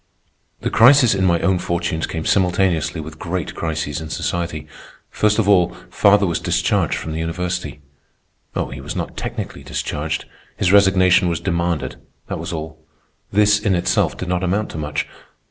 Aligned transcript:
The 0.61 0.71
crisis 0.71 1.13
in 1.13 1.25
my 1.27 1.39
own 1.41 1.59
fortunes 1.59 2.07
came 2.07 2.25
simultaneously 2.25 2.99
with 2.99 3.19
great 3.19 3.53
crises 3.53 4.01
in 4.01 4.09
society. 4.09 4.65
First 5.11 5.37
of 5.37 5.47
all, 5.47 5.75
father 5.91 6.25
was 6.25 6.39
discharged 6.39 6.95
from 6.95 7.11
the 7.11 7.19
university. 7.19 7.81
Oh, 8.55 8.71
he 8.71 8.81
was 8.81 8.95
not 8.95 9.15
technically 9.15 9.61
discharged. 9.61 10.25
His 10.57 10.73
resignation 10.73 11.29
was 11.29 11.39
demanded, 11.39 11.97
that 12.29 12.39
was 12.39 12.51
all. 12.51 12.83
This, 13.31 13.59
in 13.59 13.75
itself, 13.75 14.17
did 14.17 14.27
not 14.27 14.41
amount 14.43 14.71
to 14.71 14.79
much. 14.79 15.05